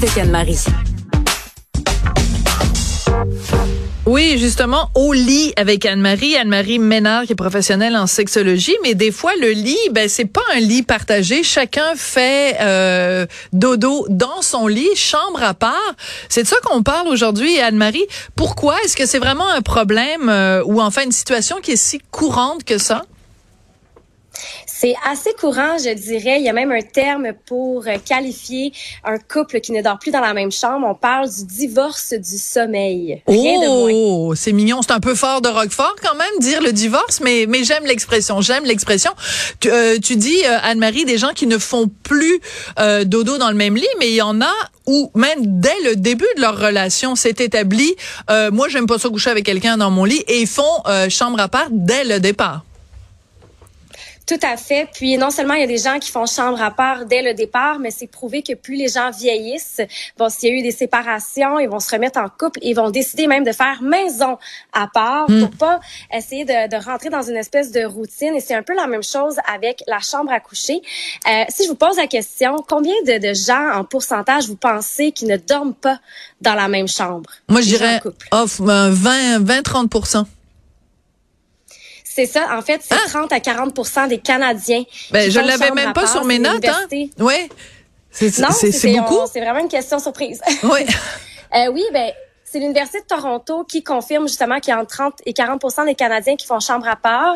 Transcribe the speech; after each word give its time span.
avec 0.00 0.16
Anne-Marie. 0.16 0.64
Oui, 4.06 4.38
justement, 4.38 4.90
au 4.94 5.12
lit 5.12 5.52
avec 5.56 5.84
Anne-Marie, 5.84 6.36
Anne-Marie 6.36 6.78
Ménard 6.78 7.24
qui 7.24 7.32
est 7.32 7.34
professionnelle 7.34 7.96
en 7.96 8.06
sexologie, 8.06 8.76
mais 8.84 8.94
des 8.94 9.10
fois 9.10 9.32
le 9.40 9.50
lit, 9.50 9.76
ben 9.90 10.08
c'est 10.08 10.26
pas 10.26 10.42
un 10.54 10.60
lit 10.60 10.84
partagé, 10.84 11.42
chacun 11.42 11.96
fait 11.96 12.58
euh, 12.60 13.26
dodo 13.52 14.06
dans 14.08 14.40
son 14.40 14.68
lit, 14.68 14.94
chambre 14.94 15.42
à 15.42 15.54
part. 15.54 15.94
C'est 16.28 16.44
de 16.44 16.48
ça 16.48 16.56
qu'on 16.62 16.84
parle 16.84 17.08
aujourd'hui, 17.08 17.58
Anne-Marie. 17.58 18.06
Pourquoi? 18.36 18.76
Est-ce 18.84 18.96
que 18.96 19.04
c'est 19.04 19.18
vraiment 19.18 19.48
un 19.48 19.62
problème 19.62 20.28
euh, 20.28 20.62
ou 20.64 20.80
enfin 20.80 21.02
une 21.02 21.12
situation 21.12 21.56
qui 21.60 21.72
est 21.72 21.76
si 21.76 22.00
courante 22.12 22.62
que 22.62 22.78
ça? 22.78 23.02
C'est 24.66 24.94
assez 25.04 25.32
courant, 25.32 25.76
je 25.78 25.92
dirais. 25.92 26.38
Il 26.38 26.44
y 26.44 26.48
a 26.48 26.52
même 26.52 26.72
un 26.72 26.82
terme 26.82 27.32
pour 27.46 27.86
euh, 27.86 27.96
qualifier 28.04 28.72
un 29.04 29.18
couple 29.18 29.60
qui 29.60 29.72
ne 29.72 29.82
dort 29.82 29.98
plus 29.98 30.10
dans 30.10 30.20
la 30.20 30.34
même 30.34 30.52
chambre. 30.52 30.86
On 30.88 30.94
parle 30.94 31.28
du 31.28 31.44
divorce 31.44 32.12
du 32.12 32.38
sommeil. 32.38 33.22
Rien 33.26 33.60
oh, 33.66 34.34
c'est 34.36 34.52
mignon. 34.52 34.80
C'est 34.82 34.92
un 34.92 35.00
peu 35.00 35.14
fort 35.14 35.40
de 35.40 35.48
Roquefort 35.48 35.96
quand 36.02 36.14
même, 36.14 36.28
dire 36.40 36.62
le 36.62 36.72
divorce, 36.72 37.20
mais, 37.20 37.46
mais 37.48 37.64
j'aime 37.64 37.84
l'expression. 37.86 38.40
J'aime 38.40 38.64
l'expression. 38.64 39.10
Tu, 39.60 39.70
euh, 39.70 39.98
tu 39.98 40.16
dis, 40.16 40.40
euh, 40.44 40.58
Anne-Marie, 40.62 41.04
des 41.04 41.18
gens 41.18 41.32
qui 41.34 41.46
ne 41.46 41.58
font 41.58 41.90
plus 42.02 42.40
dodo 43.04 43.38
dans 43.38 43.48
le 43.48 43.54
même 43.56 43.76
lit, 43.76 43.86
mais 43.98 44.08
il 44.08 44.14
y 44.14 44.22
en 44.22 44.40
a 44.40 44.52
où 44.86 45.10
même 45.14 45.60
dès 45.60 45.74
le 45.84 45.96
début 45.96 46.26
de 46.36 46.40
leur 46.40 46.58
relation, 46.58 47.14
c'est 47.16 47.40
établi, 47.40 47.94
moi, 48.52 48.68
j'aime 48.68 48.86
pas 48.86 48.98
ça 48.98 49.08
coucher 49.08 49.30
avec 49.30 49.44
quelqu'un 49.44 49.76
dans 49.76 49.90
mon 49.90 50.04
lit, 50.04 50.22
et 50.28 50.40
ils 50.40 50.46
font 50.46 50.62
chambre 51.08 51.40
à 51.40 51.48
part 51.48 51.68
dès 51.70 52.04
le 52.04 52.20
départ. 52.20 52.62
Tout 54.28 54.38
à 54.42 54.58
fait. 54.58 54.86
Puis 54.92 55.16
non 55.16 55.30
seulement 55.30 55.54
il 55.54 55.60
y 55.60 55.64
a 55.64 55.66
des 55.66 55.78
gens 55.78 55.98
qui 55.98 56.10
font 56.10 56.26
chambre 56.26 56.60
à 56.60 56.70
part 56.70 57.06
dès 57.06 57.22
le 57.22 57.32
départ, 57.32 57.78
mais 57.78 57.90
c'est 57.90 58.06
prouvé 58.06 58.42
que 58.42 58.52
plus 58.52 58.76
les 58.76 58.88
gens 58.88 59.10
vieillissent, 59.10 59.80
bon, 60.18 60.28
s'il 60.28 60.50
y 60.50 60.52
a 60.52 60.58
eu 60.58 60.62
des 60.62 60.70
séparations, 60.70 61.58
ils 61.58 61.68
vont 61.68 61.80
se 61.80 61.90
remettre 61.90 62.20
en 62.20 62.28
couple, 62.28 62.58
ils 62.60 62.74
vont 62.74 62.90
décider 62.90 63.26
même 63.26 63.42
de 63.42 63.52
faire 63.52 63.80
maison 63.80 64.36
à 64.74 64.86
part 64.86 65.30
hmm. 65.30 65.40
pour 65.40 65.50
pas 65.52 65.80
essayer 66.12 66.44
de, 66.44 66.68
de, 66.68 66.76
rentrer 66.84 67.08
dans 67.08 67.22
une 67.22 67.36
espèce 67.36 67.72
de 67.72 67.86
routine. 67.86 68.34
Et 68.34 68.40
c'est 68.40 68.54
un 68.54 68.62
peu 68.62 68.74
la 68.74 68.86
même 68.86 69.02
chose 69.02 69.36
avec 69.50 69.82
la 69.86 70.00
chambre 70.00 70.30
à 70.30 70.40
coucher. 70.40 70.82
Euh, 71.26 71.44
si 71.48 71.64
je 71.64 71.68
vous 71.70 71.74
pose 71.74 71.96
la 71.96 72.06
question, 72.06 72.56
combien 72.68 72.94
de, 73.06 73.16
de, 73.16 73.32
gens 73.32 73.72
en 73.72 73.84
pourcentage 73.84 74.46
vous 74.46 74.56
pensez 74.56 75.10
qui 75.10 75.24
ne 75.24 75.38
dorment 75.38 75.74
pas 75.74 76.00
dans 76.42 76.54
la 76.54 76.68
même 76.68 76.88
chambre? 76.88 77.30
Moi, 77.48 77.62
je 77.62 77.68
dirais 77.68 78.02
20, 78.30 79.38
20, 79.40 79.62
30 79.62 80.28
c'est 82.18 82.26
ça. 82.26 82.48
En 82.58 82.62
fait, 82.62 82.80
c'est 82.82 82.96
30 82.96 83.28
ah! 83.30 83.36
à 83.36 83.40
40 83.40 84.08
des 84.08 84.18
Canadiens. 84.18 84.82
Ben, 85.12 85.30
je 85.30 85.38
l'avais 85.38 85.70
même 85.70 85.92
pas 85.92 86.08
sur 86.08 86.24
mes 86.24 86.40
notes. 86.40 86.64
Hein? 86.64 86.86
Oui. 87.18 87.48
C'est 88.10 88.92
beaucoup. 88.92 89.20
C'est 89.32 89.40
vraiment 89.40 89.60
une 89.60 89.68
question 89.68 90.00
surprise. 90.00 90.40
Oui. 90.64 90.80
euh, 91.54 91.70
oui, 91.72 91.84
ben 91.92 92.10
c'est 92.44 92.58
l'Université 92.58 93.00
de 93.00 93.04
Toronto 93.04 93.62
qui 93.62 93.84
confirme 93.84 94.26
justement 94.26 94.58
qu'il 94.58 94.72
y 94.72 94.76
a 94.76 94.80
entre 94.80 94.96
30 94.96 95.14
et 95.26 95.32
40 95.32 95.62
des 95.86 95.94
Canadiens 95.94 96.34
qui 96.34 96.46
font 96.46 96.58
chambre 96.58 96.88
à 96.88 96.96
part. 96.96 97.34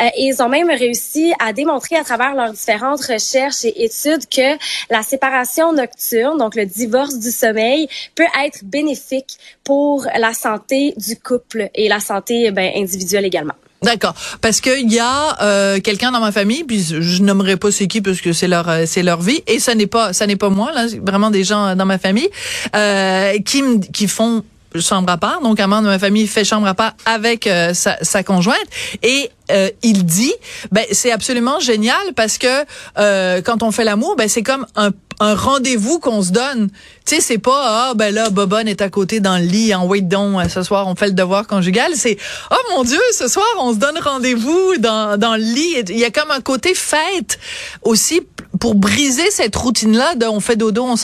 Euh, 0.00 0.06
et 0.16 0.24
ils 0.24 0.42
ont 0.42 0.48
même 0.48 0.70
réussi 0.70 1.32
à 1.38 1.52
démontrer 1.52 1.96
à 1.96 2.02
travers 2.02 2.34
leurs 2.34 2.52
différentes 2.52 3.04
recherches 3.04 3.64
et 3.64 3.84
études 3.84 4.26
que 4.28 4.58
la 4.90 5.02
séparation 5.02 5.72
nocturne, 5.72 6.38
donc 6.38 6.56
le 6.56 6.66
divorce 6.66 7.18
du 7.18 7.30
sommeil, 7.30 7.88
peut 8.16 8.24
être 8.44 8.64
bénéfique 8.64 9.36
pour 9.62 10.06
la 10.16 10.32
santé 10.32 10.94
du 10.96 11.16
couple 11.16 11.70
et 11.74 11.88
la 11.88 12.00
santé 12.00 12.50
ben, 12.50 12.72
individuelle 12.74 13.26
également. 13.26 13.54
D'accord, 13.84 14.14
parce 14.40 14.60
que 14.60 14.80
il 14.80 14.92
y 14.92 14.98
a 14.98 15.42
euh, 15.42 15.80
quelqu'un 15.80 16.10
dans 16.10 16.20
ma 16.20 16.32
famille, 16.32 16.64
puis 16.64 16.82
je 16.82 17.22
nommerai 17.22 17.56
pas 17.56 17.70
c'est 17.70 17.86
qui 17.86 18.00
parce 18.00 18.20
que 18.20 18.32
c'est 18.32 18.48
leur 18.48 18.68
euh, 18.68 18.84
c'est 18.86 19.02
leur 19.02 19.20
vie 19.20 19.42
et 19.46 19.58
ça 19.58 19.74
n'est 19.74 19.86
pas 19.86 20.12
ça 20.12 20.26
n'est 20.26 20.36
pas 20.36 20.48
moi 20.48 20.72
là, 20.72 20.86
vraiment 21.02 21.30
des 21.30 21.44
gens 21.44 21.76
dans 21.76 21.86
ma 21.86 21.98
famille 21.98 22.28
euh, 22.74 23.38
qui 23.44 23.62
qui 23.92 24.08
font 24.08 24.42
chambre 24.80 25.10
à 25.10 25.16
part. 25.16 25.40
Donc, 25.40 25.60
un 25.60 25.66
membre 25.66 25.84
de 25.84 25.88
ma 25.88 25.98
famille 25.98 26.26
fait 26.26 26.44
chambre 26.44 26.66
à 26.66 26.74
part 26.74 26.92
avec 27.04 27.46
euh, 27.46 27.74
sa, 27.74 27.96
sa, 28.02 28.22
conjointe. 28.22 28.56
Et 29.02 29.30
euh, 29.50 29.70
il 29.82 30.04
dit, 30.04 30.34
ben 30.72 30.84
c'est 30.90 31.12
absolument 31.12 31.60
génial 31.60 31.96
parce 32.16 32.38
que 32.38 32.64
euh, 32.98 33.42
quand 33.42 33.62
on 33.62 33.70
fait 33.70 33.84
l'amour, 33.84 34.16
ben 34.16 34.28
c'est 34.28 34.42
comme 34.42 34.66
un, 34.76 34.90
un 35.20 35.34
rendez-vous 35.34 35.98
qu'on 35.98 36.22
se 36.22 36.30
donne. 36.30 36.68
Tu 37.06 37.16
sais, 37.16 37.20
c'est 37.20 37.38
pas 37.38 37.90
ah 37.90 37.92
ben 37.94 38.14
là 38.14 38.30
Bobonne 38.30 38.68
est 38.68 38.82
à 38.82 38.88
côté 38.88 39.20
dans 39.20 39.36
le 39.38 39.44
lit 39.44 39.74
en 39.74 39.86
wait 39.86 40.00
don 40.00 40.38
ce 40.48 40.62
soir 40.62 40.88
on 40.88 40.94
fait 40.94 41.08
le 41.08 41.12
devoir 41.12 41.46
conjugal. 41.46 41.92
C'est 41.94 42.16
oh 42.50 42.56
mon 42.74 42.84
Dieu 42.84 43.00
ce 43.16 43.28
soir 43.28 43.46
on 43.58 43.72
se 43.72 43.78
donne 43.78 43.98
rendez-vous 43.98 44.76
dans 44.78 45.18
dans 45.18 45.36
le 45.36 45.42
lit. 45.42 45.84
Il 45.88 45.98
y 45.98 46.04
a 46.04 46.10
comme 46.10 46.30
un 46.30 46.40
côté 46.40 46.74
fête 46.74 47.38
aussi 47.82 48.22
pour 48.60 48.74
briser 48.74 49.30
cette 49.30 49.54
routine-là 49.56 50.14
de 50.14 50.26
on 50.26 50.40
fait 50.40 50.56
dodo, 50.56 50.84
on 50.84 50.96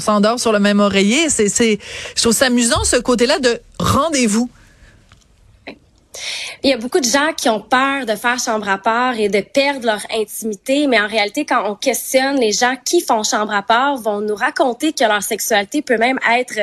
s'endort 0.00 0.38
sur 0.38 0.52
le 0.52 0.58
même 0.58 0.80
oreiller. 0.80 1.28
C'est, 1.28 1.48
c'est, 1.48 1.78
je 2.16 2.22
trouve 2.22 2.32
ça 2.32 2.46
amusant 2.46 2.84
ce 2.84 2.96
côté-là 2.96 3.38
de 3.38 3.60
rendez-vous. 3.78 4.48
Il 6.62 6.70
y 6.70 6.72
a 6.72 6.76
beaucoup 6.76 7.00
de 7.00 7.04
gens 7.04 7.32
qui 7.36 7.48
ont 7.48 7.60
peur 7.60 8.06
de 8.06 8.14
faire 8.14 8.38
chambre 8.38 8.68
à 8.68 8.78
part 8.78 9.18
et 9.18 9.28
de 9.28 9.40
perdre 9.40 9.86
leur 9.86 10.00
intimité, 10.12 10.86
mais 10.86 11.00
en 11.00 11.06
réalité, 11.06 11.44
quand 11.44 11.70
on 11.70 11.74
questionne 11.74 12.38
les 12.38 12.52
gens 12.52 12.76
qui 12.84 13.00
font 13.00 13.22
chambre 13.22 13.52
à 13.52 13.62
part, 13.62 13.96
vont 13.96 14.20
nous 14.20 14.34
raconter 14.34 14.92
que 14.92 15.04
leur 15.04 15.22
sexualité 15.22 15.82
peut 15.82 15.98
même 15.98 16.18
être 16.30 16.60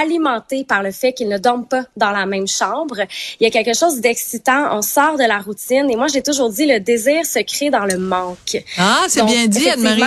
alimentée 0.00 0.64
par 0.64 0.82
le 0.82 0.90
fait 0.90 1.12
qu'ils 1.12 1.28
ne 1.28 1.38
dorment 1.38 1.66
pas 1.66 1.84
dans 1.96 2.10
la 2.10 2.26
même 2.26 2.48
chambre. 2.48 2.96
Il 3.40 3.44
y 3.44 3.46
a 3.46 3.50
quelque 3.50 3.76
chose 3.76 4.00
d'excitant, 4.00 4.76
on 4.76 4.82
sort 4.82 5.16
de 5.16 5.24
la 5.24 5.38
routine 5.38 5.90
et 5.90 5.96
moi 5.96 6.08
j'ai 6.08 6.22
toujours 6.22 6.50
dit 6.50 6.66
le 6.66 6.80
désir 6.80 7.24
se 7.24 7.40
crée 7.40 7.70
dans 7.70 7.84
le 7.84 7.98
manque. 7.98 8.62
Ah, 8.78 9.04
c'est 9.08 9.24
bien 9.24 9.46
dit 9.46 9.68
Anne-Marie 9.68 10.02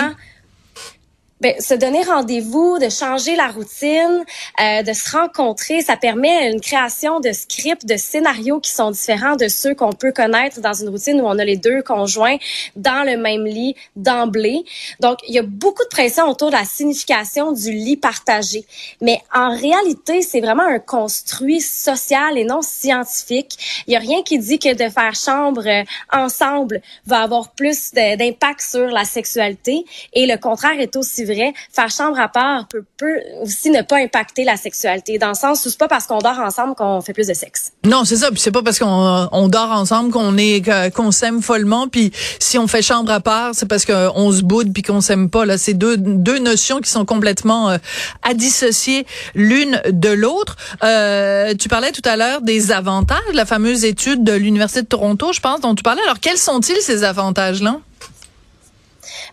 ben, 1.44 1.60
se 1.60 1.74
donner 1.74 2.02
rendez-vous, 2.02 2.78
de 2.78 2.88
changer 2.88 3.36
la 3.36 3.48
routine, 3.48 4.24
euh, 4.62 4.82
de 4.82 4.94
se 4.94 5.14
rencontrer, 5.14 5.82
ça 5.82 5.98
permet 5.98 6.50
une 6.50 6.58
création 6.58 7.20
de 7.20 7.32
scripts, 7.32 7.84
de 7.84 7.98
scénarios 7.98 8.60
qui 8.60 8.70
sont 8.70 8.90
différents 8.90 9.36
de 9.36 9.48
ceux 9.48 9.74
qu'on 9.74 9.92
peut 9.92 10.10
connaître 10.10 10.62
dans 10.62 10.72
une 10.72 10.88
routine 10.88 11.20
où 11.20 11.26
on 11.26 11.38
a 11.38 11.44
les 11.44 11.58
deux 11.58 11.82
conjoints 11.82 12.38
dans 12.76 13.04
le 13.04 13.18
même 13.18 13.44
lit 13.44 13.76
d'emblée. 13.94 14.64
Donc, 15.00 15.18
il 15.28 15.34
y 15.34 15.38
a 15.38 15.42
beaucoup 15.42 15.84
de 15.84 15.88
pression 15.90 16.30
autour 16.30 16.48
de 16.48 16.56
la 16.56 16.64
signification 16.64 17.52
du 17.52 17.72
lit 17.72 17.98
partagé. 17.98 18.64
Mais 19.02 19.20
en 19.34 19.54
réalité, 19.54 20.22
c'est 20.22 20.40
vraiment 20.40 20.66
un 20.66 20.78
construit 20.78 21.60
social 21.60 22.38
et 22.38 22.44
non 22.44 22.62
scientifique. 22.62 23.84
Il 23.86 23.92
y 23.92 23.96
a 23.96 24.00
rien 24.00 24.22
qui 24.22 24.38
dit 24.38 24.58
que 24.58 24.72
de 24.72 24.90
faire 24.90 25.14
chambre 25.14 25.66
euh, 25.66 25.84
ensemble 26.10 26.80
va 27.04 27.18
avoir 27.18 27.50
plus 27.50 27.92
d'impact 27.92 28.62
sur 28.62 28.86
la 28.86 29.04
sexualité. 29.04 29.84
Et 30.14 30.26
le 30.26 30.38
contraire 30.38 30.80
est 30.80 30.96
aussi 30.96 31.22
vrai 31.24 31.33
faire 31.72 31.90
chambre 31.90 32.18
à 32.18 32.28
part 32.28 32.66
peut, 32.68 33.18
aussi 33.42 33.70
ne 33.70 33.82
pas 33.82 33.96
impacter 33.96 34.44
la 34.44 34.56
sexualité, 34.56 35.18
dans 35.18 35.28
le 35.28 35.34
sens 35.34 35.64
où 35.64 35.70
c'est 35.70 35.78
pas 35.78 35.88
parce 35.88 36.06
qu'on 36.06 36.18
dort 36.18 36.38
ensemble 36.38 36.74
qu'on 36.74 37.00
fait 37.00 37.12
plus 37.12 37.26
de 37.26 37.34
sexe. 37.34 37.72
Non, 37.84 38.04
c'est 38.04 38.16
ça. 38.16 38.30
Puis 38.30 38.40
c'est 38.40 38.52
pas 38.52 38.62
parce 38.62 38.78
qu'on 38.78 39.28
on 39.30 39.48
dort 39.48 39.70
ensemble 39.72 40.10
qu'on 40.10 40.36
est 40.36 40.62
qu'on 40.94 41.10
s'aime 41.10 41.42
follement. 41.42 41.88
Puis 41.88 42.12
si 42.38 42.58
on 42.58 42.66
fait 42.66 42.82
chambre 42.82 43.10
à 43.10 43.20
part, 43.20 43.54
c'est 43.54 43.66
parce 43.66 43.84
qu'on 43.84 44.32
se 44.32 44.42
boude 44.42 44.72
puis 44.72 44.82
qu'on 44.82 45.00
s'aime 45.00 45.30
pas. 45.30 45.44
Là, 45.44 45.58
c'est 45.58 45.74
deux 45.74 45.96
deux 45.96 46.38
notions 46.38 46.80
qui 46.80 46.90
sont 46.90 47.04
complètement 47.04 47.70
euh, 47.70 47.78
à 48.22 48.34
dissocier 48.34 49.06
l'une 49.34 49.80
de 49.86 50.08
l'autre. 50.10 50.56
Euh, 50.82 51.54
tu 51.54 51.68
parlais 51.68 51.92
tout 51.92 52.02
à 52.04 52.16
l'heure 52.16 52.40
des 52.40 52.72
avantages, 52.72 53.18
la 53.32 53.46
fameuse 53.46 53.84
étude 53.84 54.24
de 54.24 54.32
l'université 54.32 54.82
de 54.82 54.86
Toronto, 54.86 55.32
je 55.32 55.40
pense, 55.40 55.60
dont 55.60 55.74
tu 55.74 55.82
parlais. 55.82 56.02
Alors 56.04 56.20
quels 56.20 56.38
sont-ils 56.38 56.80
ces 56.80 57.04
avantages 57.04 57.62
là? 57.62 57.78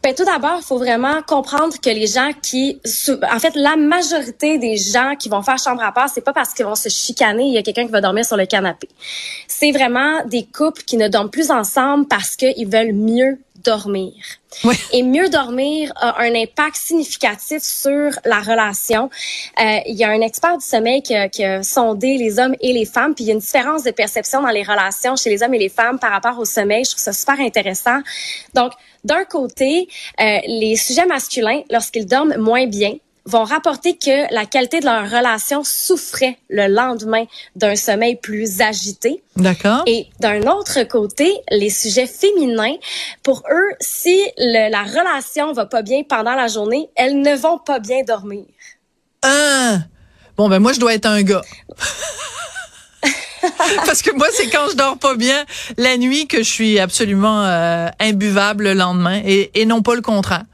Ben, 0.03 0.13
tout 0.16 0.25
d'abord, 0.25 0.57
il 0.57 0.63
faut 0.63 0.78
vraiment 0.78 1.22
comprendre 1.22 1.74
que 1.81 1.90
les 1.90 2.07
gens 2.07 2.31
qui, 2.41 2.79
en 3.31 3.40
fait, 3.40 3.56
la 3.56 3.75
majorité 3.75 4.57
des 4.57 4.78
gens 4.78 5.16
qui 5.18 5.29
vont 5.29 5.41
faire 5.41 5.57
chambre 5.57 5.84
à 5.84 5.91
part, 5.91 6.09
c'est 6.09 6.22
pas 6.22 6.34
parce 6.34 6.53
qu'ils 6.53 6.66
vont 6.66 6.75
se 6.75 6.90
chicaner, 6.90 7.44
il 7.44 7.53
y 7.53 7.57
a 7.57 7.63
quelqu'un 7.63 7.85
qui 7.85 7.91
va 7.91 8.02
dormir 8.02 8.26
sur 8.26 8.38
le 8.38 8.46
canapé. 8.46 8.88
C'est 9.47 9.72
vraiment 9.72 10.26
des 10.26 10.46
couples 10.46 10.84
qui 10.84 10.97
ne 10.97 11.08
dorment 11.08 11.29
plus 11.29 11.52
ensemble 11.52 12.08
parce 12.08 12.35
qu'ils 12.35 12.67
veulent 12.67 12.93
mieux 12.93 13.40
dormir. 13.56 14.14
Oui. 14.64 14.76
Et 14.92 15.03
mieux 15.03 15.30
dormir 15.30 15.92
a 15.96 16.22
un 16.22 16.34
impact 16.36 16.76
significatif 16.76 17.62
sur 17.62 18.12
la 18.26 18.40
relation. 18.40 19.09
Euh, 19.59 19.78
il 19.86 19.96
y 19.96 20.03
a 20.03 20.09
un 20.09 20.22
expert 20.22 20.58
du 20.58 20.66
sommeil 20.66 21.02
qui 21.02 21.16
a, 21.16 21.30
qui 21.30 21.44
a, 21.44 21.64
sondé 21.64 22.18
les 22.18 22.40
hommes 22.40 22.56
et 22.59 22.74
les 22.74 22.86
femmes, 22.86 23.14
puis 23.14 23.26
il 23.26 23.28
y 23.28 23.32
a 23.32 23.34
une 23.34 23.40
différence 23.40 23.84
de 23.84 23.92
perception 23.92 24.42
dans 24.42 24.50
les 24.50 24.64
relations 24.64 25.16
chez 25.16 25.30
les 25.30 25.44
hommes 25.44 25.53
et 25.53 25.59
les 25.59 25.70
femmes 25.70 26.00
par 26.00 26.12
rapport 26.12 26.38
au 26.40 26.46
sommeil. 26.46 26.84
Je 26.86 26.92
trouve 26.92 27.03
ça 27.03 27.14
super 27.14 27.40
intéressant. 27.40 28.00
Donc, 28.53 28.72
d'un 29.03 29.26
côté, 29.26 29.88
euh, 30.20 30.40
les 30.47 30.76
sujets 30.76 31.06
masculins, 31.06 31.62
lorsqu'ils 31.70 32.06
dorment 32.06 32.38
moins 32.38 32.68
bien, 32.68 32.96
vont 33.26 33.44
rapporter 33.44 33.97
que 33.97 34.34
la 34.34 34.46
qualité 34.46 34.79
de 34.79 34.85
leur 34.85 35.09
relation 35.09 35.64
souffrait 35.64 36.38
le 36.50 36.68
lendemain 36.68 37.26
d'un 37.56 37.76
sommeil 37.76 38.16
plus 38.16 38.62
agité. 38.62 39.23
D'accord. 39.35 39.84
Et 39.85 40.08
d'un 40.20 40.41
autre 40.47 40.84
côté, 40.84 41.34
les 41.50 41.70
sujets 41.70 42.08
féminins, 42.08 42.76
pour 43.23 43.44
eux, 43.52 43.76
si 43.79 44.20
la 44.38 44.84
relation 44.84 45.53
va 45.53 45.66
pas 45.66 45.82
bien 45.82 46.03
pendant 46.03 46.35
la 46.35 46.47
journée, 46.47 46.90
elles 46.96 47.20
ne 47.20 47.35
vont 47.35 47.59
pas 47.59 47.79
bien 47.79 48.03
dormir. 48.03 48.46
Ah! 49.22 49.79
Bon, 50.38 50.50
ben 50.50 50.59
moi, 50.59 50.73
je 50.73 50.79
dois 50.79 50.94
être 50.94 51.06
un 51.06 51.22
gars. 51.22 51.44
Parce 53.85 54.02
que 54.02 54.12
moi, 54.16 54.28
c'est 54.34 54.50
quand 54.50 54.70
je 54.72 54.76
dors 54.76 54.97
pas 54.97 55.16
bien 55.16 55.46
la 55.78 55.97
nuit 55.97 56.28
que 56.28 56.38
je 56.40 56.50
suis 56.50 56.79
absolument 56.79 57.44
euh, 57.44 57.88
imbuvable 58.00 58.66
le 58.66 58.73
lendemain 58.73 59.22
et, 59.26 59.52
et 59.59 59.66
non 59.66 59.82
pas 59.82 59.96
le 59.96 60.02
contraire. 60.02 60.46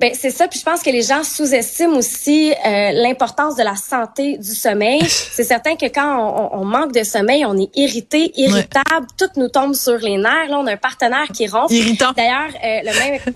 Ben 0.00 0.12
c'est 0.14 0.30
ça, 0.30 0.48
puis 0.48 0.58
je 0.58 0.64
pense 0.64 0.82
que 0.82 0.90
les 0.90 1.02
gens 1.02 1.22
sous-estiment 1.22 1.96
aussi 1.96 2.52
euh, 2.52 2.90
l'importance 2.92 3.54
de 3.56 3.62
la 3.62 3.76
santé 3.76 4.38
du 4.38 4.54
sommeil. 4.54 5.02
c'est 5.08 5.44
certain 5.44 5.76
que 5.76 5.86
quand 5.86 6.50
on, 6.52 6.60
on, 6.60 6.64
manque 6.64 6.92
de 6.92 7.04
sommeil, 7.04 7.44
on 7.44 7.56
est 7.56 7.70
irrité, 7.76 8.32
irritable, 8.36 9.06
tout 9.16 9.28
nous 9.36 9.48
tombe 9.48 9.74
sur 9.74 9.98
les 9.98 10.16
nerfs. 10.16 10.48
Là, 10.48 10.58
on 10.58 10.66
a 10.66 10.72
un 10.72 10.76
partenaire 10.76 11.28
qui 11.32 11.46
ronfle. 11.46 11.74
Irritant. 11.74 12.12
D'ailleurs, 12.16 12.50
euh, 12.62 12.80
le 12.84 12.98
même. 12.98 13.20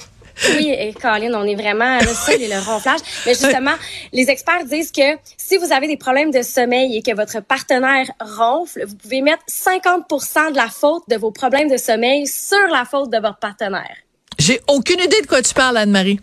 Oui, 0.57 0.71
et 0.71 0.93
Colin, 0.93 1.35
on 1.35 1.45
est 1.45 1.57
vraiment 1.57 1.99
le 1.99 2.15
seul 2.15 2.41
et 2.41 2.47
le 2.47 2.59
ronflage. 2.59 3.01
Mais 3.27 3.35
justement, 3.35 3.75
les 4.13 4.31
experts 4.31 4.65
disent 4.67 4.93
que 4.93 5.19
si 5.37 5.57
vous 5.57 5.73
avez 5.73 5.89
des 5.89 5.97
problèmes 5.97 6.31
de 6.31 6.43
sommeil 6.43 6.97
et 6.97 7.03
que 7.03 7.13
votre 7.13 7.41
partenaire 7.43 8.09
ronfle, 8.21 8.85
vous 8.87 8.95
pouvez 8.95 9.21
mettre 9.21 9.43
50% 9.51 10.53
de 10.53 10.57
la 10.57 10.69
faute 10.69 11.03
de 11.09 11.17
vos 11.17 11.33
problèmes 11.33 11.69
de 11.69 11.77
sommeil 11.77 12.29
sur 12.29 12.69
la 12.71 12.85
faute 12.85 13.11
de 13.11 13.19
votre 13.19 13.39
partenaire. 13.39 13.97
J'ai 14.39 14.61
aucune 14.69 15.01
idée 15.01 15.21
de 15.21 15.27
quoi 15.27 15.43
tu 15.43 15.53
parles, 15.53 15.77
Anne-Marie. 15.77 16.21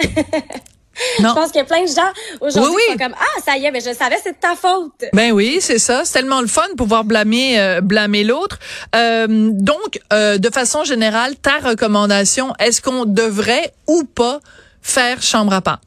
Non. 1.20 1.30
Je 1.30 1.34
pense 1.34 1.46
qu'il 1.50 1.60
y 1.60 1.62
a 1.62 1.64
plein 1.64 1.82
de 1.82 1.88
gens 1.88 2.12
aujourd'hui 2.40 2.82
qui 2.86 2.92
sont 2.92 2.98
comme 2.98 3.14
ah 3.18 3.40
ça 3.44 3.56
y 3.56 3.64
est 3.64 3.70
mais 3.70 3.80
je 3.80 3.94
savais 3.94 4.18
c'est 4.22 4.32
de 4.32 4.38
ta 4.38 4.54
faute. 4.54 5.04
Ben 5.12 5.32
oui 5.32 5.58
c'est 5.60 5.78
ça 5.78 6.04
c'est 6.04 6.12
tellement 6.12 6.40
le 6.40 6.46
fun 6.46 6.68
de 6.70 6.74
pouvoir 6.74 7.04
blâmer 7.04 7.58
euh, 7.58 7.80
blâmer 7.80 8.22
l'autre. 8.22 8.58
Euh, 8.94 9.26
donc 9.28 10.00
euh, 10.12 10.36
de 10.36 10.50
façon 10.50 10.84
générale 10.84 11.36
ta 11.36 11.58
recommandation 11.58 12.52
est-ce 12.58 12.82
qu'on 12.82 13.06
devrait 13.06 13.72
ou 13.86 14.04
pas 14.04 14.40
faire 14.82 15.22
chambre 15.22 15.54
à 15.54 15.62
part? 15.62 15.80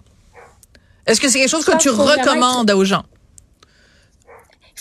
Est-ce 1.06 1.20
que 1.22 1.30
c'est 1.30 1.40
quelque 1.40 1.52
chose 1.52 1.66
que 1.66 1.78
tu 1.78 1.90
recommandes 1.90 2.72
aux 2.72 2.86
gens? 2.86 3.04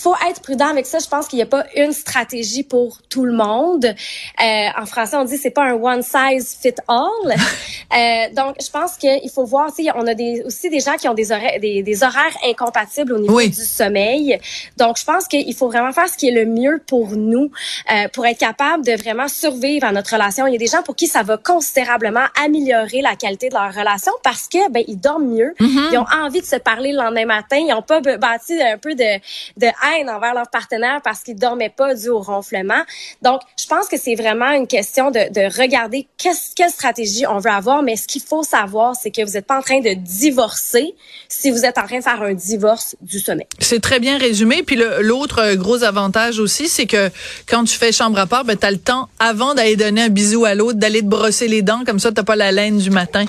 Faut 0.02 0.14
être 0.28 0.42
prudent 0.42 0.68
avec 0.68 0.86
ça. 0.86 0.98
Je 0.98 1.06
pense 1.06 1.28
qu'il 1.28 1.36
n'y 1.36 1.42
a 1.42 1.46
pas 1.46 1.64
une 1.76 1.92
stratégie 1.92 2.64
pour 2.64 2.98
tout 3.08 3.24
le 3.24 3.32
monde. 3.32 3.84
Euh, 3.84 4.68
en 4.76 4.86
français, 4.86 5.16
on 5.16 5.24
dit 5.24 5.36
c'est 5.36 5.50
pas 5.50 5.64
un 5.64 5.74
one 5.74 6.02
size 6.02 6.56
fit 6.60 6.74
all. 6.88 7.06
euh, 7.28 8.34
donc, 8.34 8.56
je 8.60 8.70
pense 8.70 8.96
qu'il 8.96 9.30
faut 9.30 9.44
voir. 9.44 9.70
On 9.94 10.06
a 10.06 10.14
des, 10.14 10.42
aussi 10.44 10.68
des 10.70 10.80
gens 10.80 10.96
qui 10.96 11.08
ont 11.08 11.14
des 11.14 11.30
horaires, 11.30 11.60
des, 11.60 11.82
des 11.82 12.02
horaires 12.02 12.36
incompatibles 12.44 13.12
au 13.12 13.18
niveau 13.18 13.40
du 13.40 13.52
sommeil. 13.52 14.38
Donc, 14.76 14.98
je 14.98 15.04
pense 15.04 15.26
qu'il 15.28 15.54
faut 15.54 15.68
vraiment 15.68 15.92
faire 15.92 16.08
ce 16.08 16.16
qui 16.16 16.28
est 16.28 16.32
le 16.32 16.46
mieux 16.46 16.82
pour 16.86 17.12
nous, 17.16 17.50
euh, 17.92 18.08
pour 18.12 18.26
être 18.26 18.38
capable 18.38 18.84
de 18.84 18.92
vraiment 18.92 19.28
survivre 19.28 19.86
à 19.86 19.92
notre 19.92 20.12
relation. 20.12 20.46
Il 20.46 20.52
y 20.52 20.56
a 20.56 20.58
des 20.58 20.66
gens 20.66 20.82
pour 20.82 20.96
qui 20.96 21.06
ça 21.06 21.22
va 21.22 21.36
considérablement 21.36 22.24
améliorer 22.44 23.02
la 23.02 23.14
qualité 23.14 23.48
de 23.48 23.54
leur 23.54 23.72
relation 23.72 24.12
parce 24.22 24.48
que 24.48 24.70
ben 24.70 24.82
ils 24.88 24.98
dorment 24.98 25.28
mieux, 25.28 25.54
mm-hmm. 25.60 25.92
ils 25.92 25.98
ont 25.98 26.06
envie 26.24 26.40
de 26.40 26.46
se 26.46 26.56
parler 26.56 26.92
le 26.92 26.98
lendemain 26.98 27.26
matin, 27.26 27.56
ils 27.56 27.72
ont 27.72 27.82
pas 27.82 28.00
bâti 28.00 28.60
un 28.60 28.78
peu 28.78 28.94
de, 28.94 29.18
de 29.56 29.66
envers 30.08 30.34
leur 30.34 30.48
partenaire 30.48 31.00
parce 31.02 31.22
qu'ils 31.22 31.36
dormaient 31.36 31.70
pas 31.70 31.94
dû 31.94 32.08
au 32.08 32.20
ronflement. 32.20 32.82
Donc, 33.22 33.40
je 33.58 33.66
pense 33.66 33.88
que 33.88 33.96
c'est 33.98 34.14
vraiment 34.14 34.50
une 34.50 34.66
question 34.66 35.10
de, 35.10 35.32
de 35.32 35.60
regarder 35.60 36.06
quelle 36.16 36.70
stratégie 36.70 37.26
on 37.26 37.38
veut 37.38 37.50
avoir, 37.50 37.82
mais 37.82 37.96
ce 37.96 38.06
qu'il 38.06 38.22
faut 38.22 38.42
savoir, 38.42 38.94
c'est 39.00 39.10
que 39.10 39.24
vous 39.24 39.32
n'êtes 39.32 39.46
pas 39.46 39.58
en 39.58 39.62
train 39.62 39.80
de 39.80 39.94
divorcer 39.94 40.94
si 41.28 41.50
vous 41.50 41.64
êtes 41.64 41.78
en 41.78 41.86
train 41.86 41.98
de 41.98 42.02
faire 42.02 42.22
un 42.22 42.34
divorce 42.34 42.96
du 43.00 43.18
sommeil. 43.18 43.46
C'est 43.58 43.80
très 43.80 44.00
bien 44.00 44.18
résumé. 44.18 44.62
Puis 44.62 44.76
l'autre 45.00 45.40
euh, 45.40 45.56
gros 45.56 45.82
avantage 45.82 46.38
aussi, 46.38 46.68
c'est 46.68 46.86
que 46.86 47.10
quand 47.46 47.64
tu 47.64 47.76
fais 47.76 47.92
chambre 47.92 48.18
à 48.18 48.26
part, 48.26 48.44
ben, 48.44 48.56
tu 48.56 48.66
as 48.66 48.70
le 48.70 48.78
temps, 48.78 49.08
avant 49.18 49.54
d'aller 49.54 49.76
donner 49.76 50.02
un 50.02 50.08
bisou 50.08 50.44
à 50.44 50.54
l'autre, 50.54 50.78
d'aller 50.78 51.00
te 51.00 51.06
brosser 51.06 51.48
les 51.48 51.62
dents, 51.62 51.84
comme 51.84 51.98
ça, 51.98 52.12
tu 52.12 52.22
pas 52.22 52.36
la 52.36 52.52
laine 52.52 52.78
du 52.78 52.90
matin. 52.90 53.24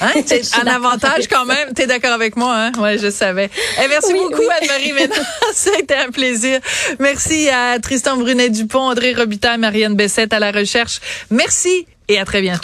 Hein? 0.00 0.12
C'est 0.26 0.42
un 0.60 0.66
avantage 0.66 1.28
quand 1.28 1.44
même. 1.44 1.72
T'es 1.74 1.86
d'accord 1.86 2.12
avec 2.12 2.36
moi, 2.36 2.54
hein? 2.54 2.72
Ouais, 2.78 2.98
je 2.98 3.10
savais. 3.10 3.50
Eh, 3.82 3.88
merci 3.88 4.12
beaucoup, 4.12 4.42
Anne-Marie 4.42 4.92
Ça 5.52 5.70
a 5.76 5.78
été 5.78 5.94
un 5.94 6.10
plaisir. 6.10 6.60
Merci 6.98 7.48
à 7.48 7.78
Tristan 7.78 8.16
Brunet-Dupont, 8.16 8.90
André 8.90 9.14
Robitaille, 9.14 9.58
Marianne 9.58 9.94
Bessette 9.94 10.32
à 10.32 10.38
la 10.38 10.52
recherche. 10.52 11.00
Merci 11.30 11.86
et 12.08 12.18
à 12.18 12.24
très 12.24 12.42
bientôt. 12.42 12.62